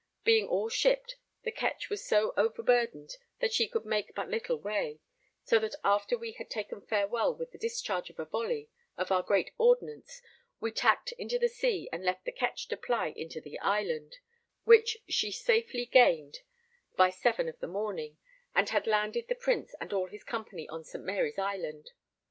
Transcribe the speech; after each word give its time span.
Being 0.23 0.47
all 0.47 0.67
shipped, 0.67 1.17
the 1.43 1.51
ketch 1.51 1.91
was 1.91 2.03
so 2.03 2.33
over 2.35 2.63
burdened 2.63 3.17
as 3.39 3.53
she 3.53 3.67
could 3.67 3.85
make 3.85 4.15
but 4.15 4.31
little 4.31 4.57
way, 4.59 4.99
so 5.43 5.59
that 5.59 5.75
after 5.83 6.17
we 6.17 6.31
had 6.31 6.49
taken 6.49 6.81
farewell 6.81 7.35
with 7.35 7.51
the 7.51 7.59
discharge 7.59 8.09
of 8.09 8.17
a 8.17 8.25
volley 8.25 8.67
of 8.97 9.11
our 9.11 9.21
great 9.21 9.51
ordnance 9.59 10.23
we 10.59 10.71
tacked 10.71 11.11
into 11.19 11.37
the 11.37 11.47
sea 11.47 11.87
and 11.93 12.03
left 12.03 12.25
the 12.25 12.31
ketch 12.31 12.67
to 12.69 12.77
ply 12.77 13.09
into 13.15 13.39
the 13.39 13.59
island, 13.59 14.17
which 14.63 14.97
she 15.07 15.31
safely 15.31 15.85
gained 15.85 16.39
by 16.95 17.11
7 17.11 17.47
of 17.47 17.59
the 17.59 17.67
morning, 17.67 18.17
and 18.55 18.69
had 18.69 18.87
landed 18.87 19.27
the 19.27 19.35
Prince 19.35 19.75
and 19.79 19.93
all 19.93 20.07
his 20.07 20.23
company 20.23 20.67
on 20.67 20.83
St. 20.83 21.05
Mary's 21.05 21.37
Island. 21.37 21.91